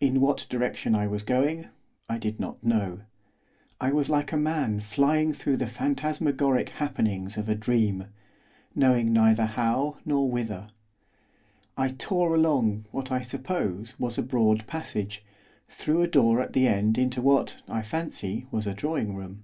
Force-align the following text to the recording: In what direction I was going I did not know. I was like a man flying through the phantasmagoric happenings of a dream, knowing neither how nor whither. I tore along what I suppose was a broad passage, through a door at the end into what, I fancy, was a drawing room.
In 0.00 0.20
what 0.20 0.46
direction 0.48 0.94
I 0.94 1.08
was 1.08 1.24
going 1.24 1.68
I 2.08 2.16
did 2.16 2.38
not 2.38 2.62
know. 2.62 3.00
I 3.80 3.90
was 3.90 4.08
like 4.08 4.30
a 4.30 4.36
man 4.36 4.78
flying 4.78 5.32
through 5.32 5.56
the 5.56 5.66
phantasmagoric 5.66 6.68
happenings 6.68 7.36
of 7.36 7.48
a 7.48 7.56
dream, 7.56 8.04
knowing 8.76 9.12
neither 9.12 9.46
how 9.46 9.96
nor 10.04 10.30
whither. 10.30 10.68
I 11.76 11.88
tore 11.88 12.36
along 12.36 12.84
what 12.92 13.10
I 13.10 13.22
suppose 13.22 13.98
was 13.98 14.16
a 14.16 14.22
broad 14.22 14.64
passage, 14.68 15.24
through 15.68 16.02
a 16.02 16.06
door 16.06 16.40
at 16.40 16.52
the 16.52 16.68
end 16.68 16.96
into 16.96 17.20
what, 17.20 17.60
I 17.66 17.82
fancy, 17.82 18.46
was 18.52 18.64
a 18.68 18.74
drawing 18.74 19.16
room. 19.16 19.42